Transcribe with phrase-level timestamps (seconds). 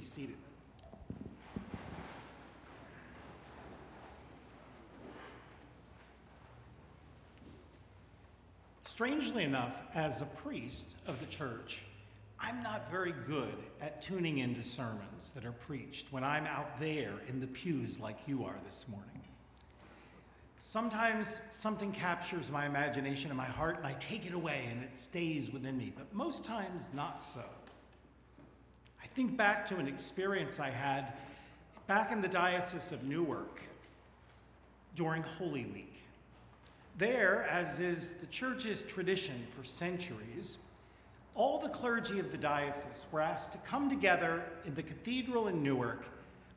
[0.00, 0.36] be seated.
[8.84, 11.84] Strangely enough, as a priest of the church,
[12.38, 17.12] I'm not very good at tuning into sermons that are preached when I'm out there
[17.28, 19.22] in the pews like you are this morning.
[20.62, 24.96] Sometimes something captures my imagination and my heart, and I take it away and it
[24.96, 27.44] stays within me, but most times not so.
[29.02, 31.12] I think back to an experience I had
[31.86, 33.60] back in the Diocese of Newark
[34.94, 36.02] during Holy Week.
[36.98, 40.58] There, as is the church's tradition for centuries,
[41.34, 45.62] all the clergy of the diocese were asked to come together in the cathedral in
[45.62, 46.04] Newark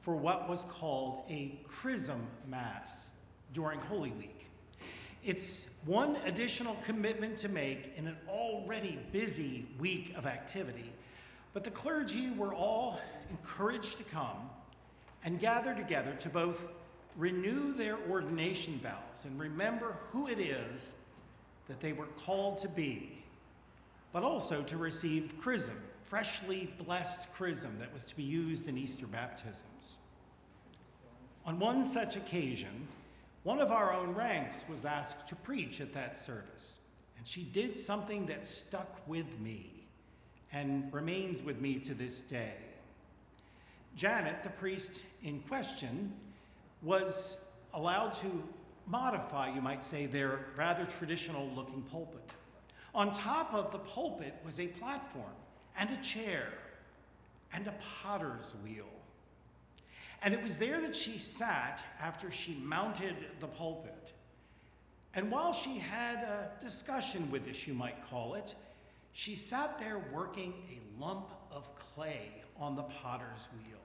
[0.00, 3.10] for what was called a chrism mass
[3.52, 4.46] during Holy Week.
[5.22, 10.92] It's one additional commitment to make in an already busy week of activity,
[11.54, 14.50] but the clergy were all encouraged to come
[15.24, 16.68] and gather together to both
[17.16, 20.94] renew their ordination vows and remember who it is
[21.68, 23.22] that they were called to be,
[24.12, 29.06] but also to receive chrism, freshly blessed chrism that was to be used in Easter
[29.06, 29.96] baptisms.
[31.46, 32.88] On one such occasion,
[33.44, 36.78] one of our own ranks was asked to preach at that service,
[37.16, 39.83] and she did something that stuck with me
[40.54, 42.54] and remains with me to this day.
[43.96, 46.14] Janet, the priest in question,
[46.82, 47.36] was
[47.74, 48.42] allowed to
[48.86, 52.32] modify, you might say, their rather traditional looking pulpit.
[52.94, 55.34] On top of the pulpit was a platform
[55.76, 56.46] and a chair
[57.52, 58.86] and a potter's wheel.
[60.22, 64.12] And it was there that she sat after she mounted the pulpit.
[65.14, 68.54] And while she had a discussion with us, you might call it,
[69.14, 73.78] she sat there working a lump of clay on the potter's wheel.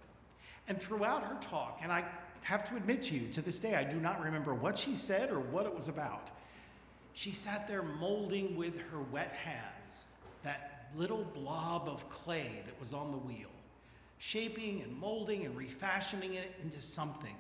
[0.68, 2.04] And throughout her talk, and I
[2.42, 5.30] have to admit to you, to this day, I do not remember what she said
[5.30, 6.32] or what it was about.
[7.14, 10.08] She sat there molding with her wet hands
[10.42, 13.52] that little blob of clay that was on the wheel,
[14.18, 17.36] shaping and molding and refashioning it into something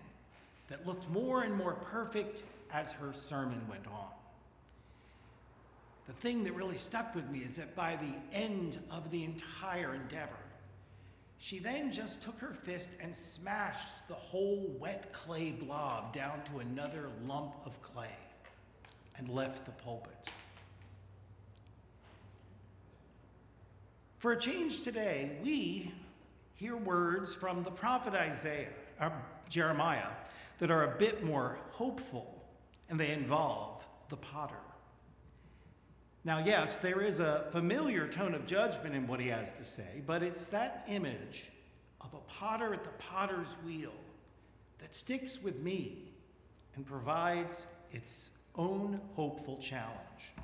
[0.68, 4.10] that looked more and more perfect as her sermon went on.
[6.10, 9.94] The thing that really stuck with me is that by the end of the entire
[9.94, 10.40] endeavor,
[11.38, 16.62] she then just took her fist and smashed the whole wet clay blob down to
[16.62, 18.18] another lump of clay
[19.20, 20.32] and left the pulpit.
[24.18, 25.92] For a change today, we
[26.56, 29.14] hear words from the prophet Isaiah, or
[29.48, 30.10] Jeremiah,
[30.58, 32.44] that are a bit more hopeful,
[32.90, 34.56] and they involve the potter.
[36.30, 40.04] Now, yes, there is a familiar tone of judgment in what he has to say,
[40.06, 41.46] but it's that image
[42.02, 43.96] of a potter at the potter's wheel
[44.78, 46.04] that sticks with me
[46.76, 50.36] and provides its own hopeful challenge.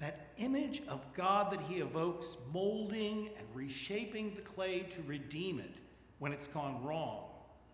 [0.00, 5.76] That image of God that he evokes, molding and reshaping the clay to redeem it
[6.18, 7.26] when it's gone wrong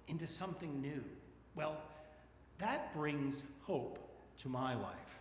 [0.08, 1.02] into something new.
[1.54, 1.78] Well,
[2.58, 3.98] that brings hope
[4.42, 5.20] to my life.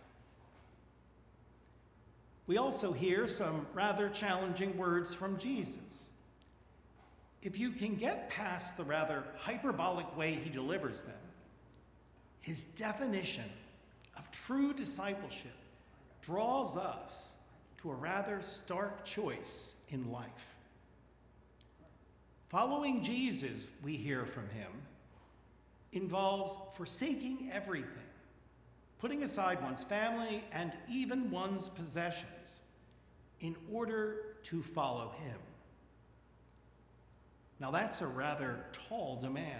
[2.48, 6.08] We also hear some rather challenging words from Jesus.
[7.42, 11.14] If you can get past the rather hyperbolic way he delivers them,
[12.40, 13.44] his definition
[14.16, 15.52] of true discipleship
[16.22, 17.34] draws us
[17.82, 20.56] to a rather stark choice in life.
[22.48, 24.72] Following Jesus, we hear from him,
[25.92, 28.07] involves forsaking everything
[29.00, 32.60] putting aside one's family and even one's possessions
[33.40, 35.38] in order to follow him.
[37.60, 39.54] Now, that's a rather tall demand.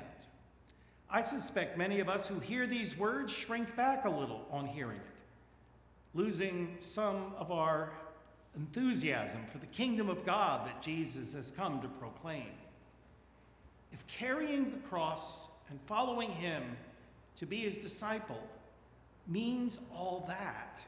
[1.10, 4.98] I suspect many of us who hear these words shrink back a little on hearing
[4.98, 5.02] it,
[6.14, 7.92] losing some of our
[8.56, 12.50] enthusiasm for the kingdom of God that Jesus has come to proclaim.
[13.90, 16.62] If carrying the cross and following him
[17.36, 18.42] to be his disciple
[19.28, 20.82] means all that?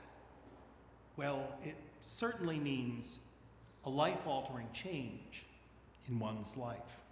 [1.17, 3.19] Well, it certainly means
[3.85, 5.47] a life altering change
[6.09, 7.05] in one's life.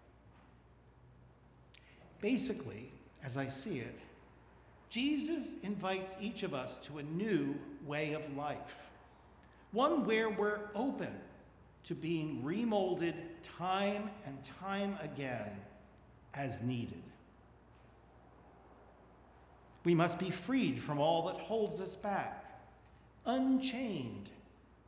[2.20, 2.90] Basically,
[3.22, 4.00] as I see it,
[4.90, 7.54] Jesus invites each of us to a new
[7.86, 8.80] way of life,
[9.72, 11.12] one where we're open
[11.84, 15.50] to being remolded time and time again
[16.34, 17.02] as needed.
[19.84, 22.44] We must be freed from all that holds us back,
[23.24, 24.30] unchained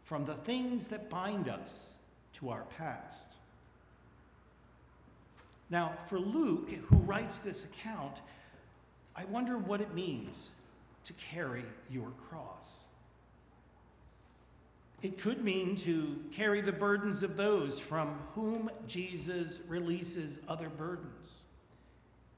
[0.02, 1.96] from the things that bind us
[2.34, 3.34] to our past.
[5.70, 8.20] Now, for Luke, who writes this account,
[9.14, 10.50] I wonder what it means
[11.04, 12.88] to carry your cross.
[15.02, 21.44] It could mean to carry the burdens of those from whom Jesus releases other burdens.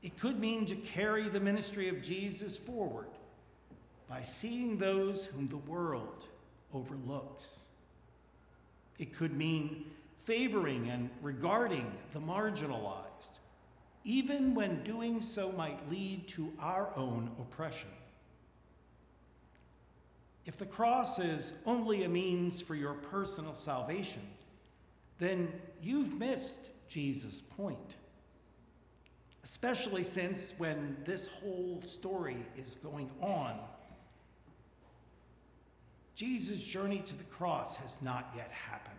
[0.02, 3.06] It could mean to carry the ministry of Jesus forward
[4.08, 6.26] by seeing those whom the world
[6.74, 7.60] overlooks.
[8.98, 9.86] It could mean
[10.18, 13.38] favoring and regarding the marginalized,
[14.04, 17.88] even when doing so might lead to our own oppression.
[20.44, 24.22] If the cross is only a means for your personal salvation,
[25.18, 27.96] then you've missed Jesus' point.
[29.44, 33.58] Especially since when this whole story is going on,
[36.14, 38.96] Jesus' journey to the cross has not yet happened.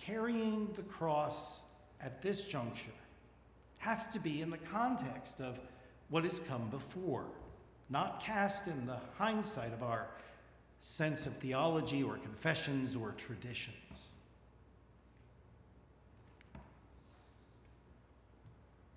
[0.00, 1.60] Carrying the cross
[2.00, 2.90] at this juncture
[3.78, 5.58] has to be in the context of
[6.08, 7.26] what has come before
[7.88, 10.08] not cast in the hindsight of our
[10.78, 14.10] sense of theology or confessions or traditions.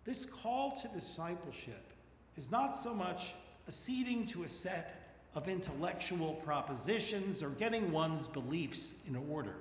[0.10, 1.94] This call to discipleship
[2.36, 3.36] is not so much
[3.68, 9.54] acceding to a set of intellectual propositions or getting one's beliefs in order.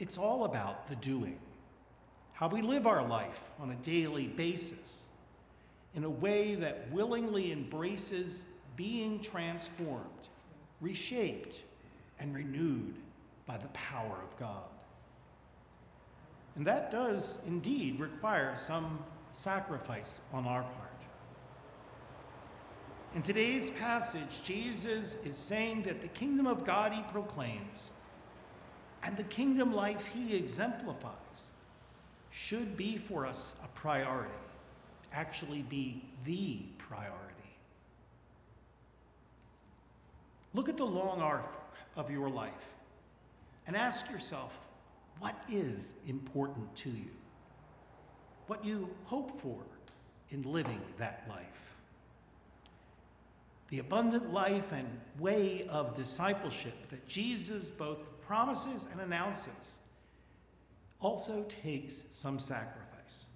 [0.00, 1.38] It's all about the doing,
[2.32, 5.06] how we live our life on a daily basis
[5.94, 10.26] in a way that willingly embraces being transformed,
[10.80, 11.62] reshaped,
[12.18, 12.96] and renewed
[13.46, 14.64] by the power of God.
[16.56, 18.98] And that does indeed require some
[19.32, 21.06] sacrifice on our part.
[23.14, 27.90] In today's passage, Jesus is saying that the kingdom of God he proclaims
[29.02, 31.52] and the kingdom life he exemplifies
[32.30, 34.32] should be for us a priority
[35.14, 37.18] actually be the priority.
[40.54, 41.46] Look at the long arc
[41.96, 42.74] of your life
[43.66, 44.58] and ask yourself
[45.18, 47.10] what is important to you?
[48.52, 49.56] What you hope for
[50.28, 51.74] in living that life?
[53.70, 54.86] The abundant life and
[55.18, 59.78] way of discipleship that Jesus both promises and announces
[61.00, 63.28] also takes some sacrifice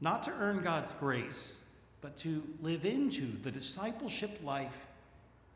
[0.00, 1.60] not to earn God's grace,
[2.00, 4.86] but to live into the discipleship life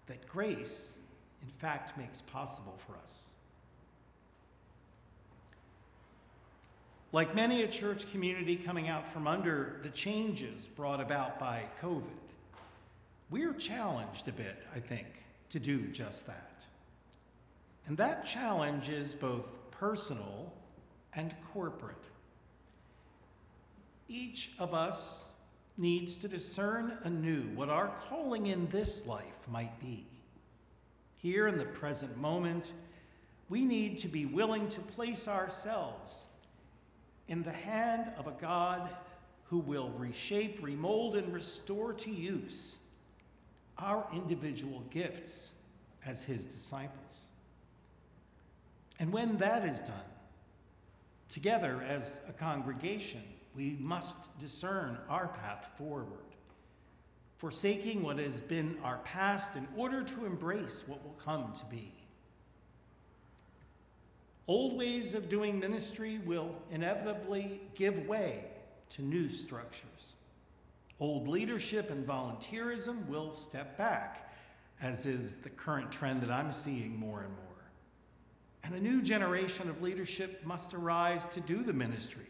[0.06, 0.98] that grace,
[1.40, 3.24] in fact, makes possible for us.
[7.12, 12.10] Like many a church community coming out from under the changes brought about by COVID,
[13.30, 15.06] we're challenged a bit, I think,
[15.50, 16.66] to do just that.
[17.86, 20.52] And that challenge is both personal
[21.14, 22.04] and corporate.
[24.08, 25.28] Each of us
[25.78, 30.06] needs to discern anew what our calling in this life might be.
[31.18, 32.72] Here in the present moment,
[33.48, 36.26] we need to be willing to place ourselves
[37.28, 38.88] in the hand of a God
[39.44, 42.78] who will reshape, remold, and restore to use
[43.78, 45.52] our individual gifts
[46.04, 47.28] as his disciples.
[48.98, 49.94] And when that is done,
[51.28, 53.22] together as a congregation,
[53.54, 56.08] we must discern our path forward,
[57.36, 61.92] forsaking what has been our past in order to embrace what will come to be.
[64.48, 68.44] Old ways of doing ministry will inevitably give way
[68.90, 70.14] to new structures.
[71.00, 74.32] Old leadership and volunteerism will step back,
[74.80, 77.42] as is the current trend that I'm seeing more and more.
[78.62, 82.26] And a new generation of leadership must arise to do the ministry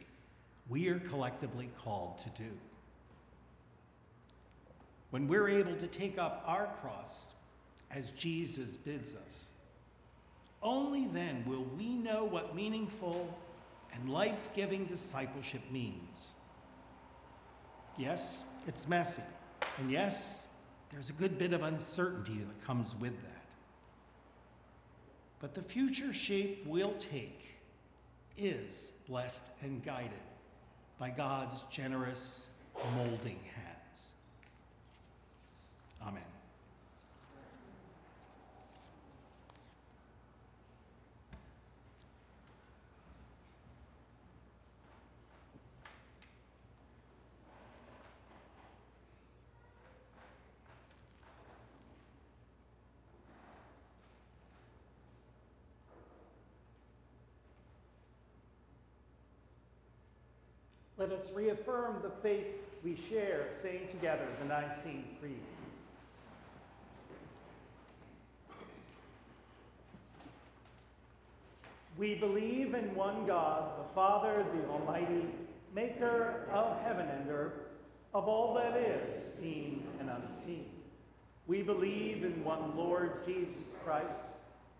[0.68, 2.50] we are collectively called to do.
[5.10, 7.26] When we're able to take up our cross
[7.90, 9.50] as Jesus bids us,
[10.66, 13.34] only then will we know what meaningful
[13.94, 16.34] and life giving discipleship means.
[17.96, 19.22] Yes, it's messy.
[19.78, 20.46] And yes,
[20.90, 23.46] there's a good bit of uncertainty that comes with that.
[25.40, 27.54] But the future shape we'll take
[28.36, 30.12] is blessed and guided
[30.98, 32.48] by God's generous
[32.94, 34.10] molding hands.
[36.02, 36.35] Amen.
[60.98, 62.46] Let us reaffirm the faith
[62.82, 65.40] we share, saying together the Nicene Creed.
[71.98, 75.26] We believe in one God, the Father, the Almighty,
[75.74, 77.54] maker of heaven and earth,
[78.14, 80.66] of all that is, seen and unseen.
[81.46, 84.06] We believe in one Lord Jesus Christ,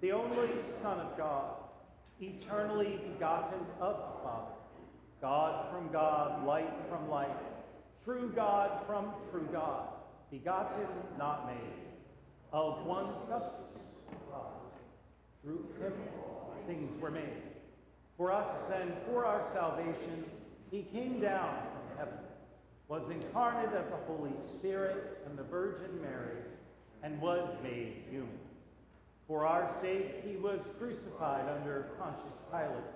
[0.01, 0.49] the only
[0.83, 1.55] Son of God,
[2.21, 4.56] eternally begotten of the Father,
[5.21, 7.37] God from God, light from light,
[8.05, 9.89] true God from true God,
[10.31, 10.87] begotten,
[11.19, 11.57] not made,
[12.53, 13.79] of one substance,
[14.31, 14.53] God.
[15.43, 15.93] Through him
[16.67, 17.43] things were made.
[18.17, 20.25] For us and for our salvation,
[20.71, 22.19] he came down from heaven,
[22.89, 26.39] was incarnate of the Holy Spirit and the Virgin Mary,
[27.03, 28.39] and was made human.
[29.29, 32.96] For our sake, he was crucified under Pontius Pilate.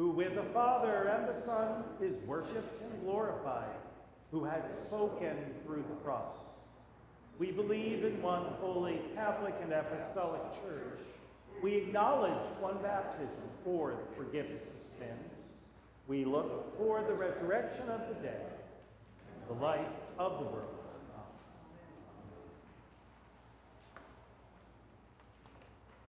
[0.00, 3.76] who with the Father and the Son is worshiped and glorified,
[4.30, 6.38] who has spoken through the cross.
[7.38, 11.00] We believe in one holy Catholic and Apostolic Church.
[11.62, 15.34] We acknowledge one baptism for the forgiveness of sins.
[16.08, 18.52] We look for the resurrection of the dead,
[19.48, 19.84] the life
[20.18, 20.79] of the world.